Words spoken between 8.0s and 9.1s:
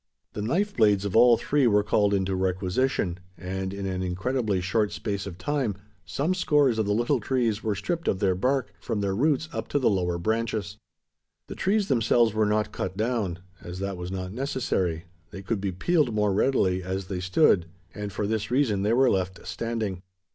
of their bark from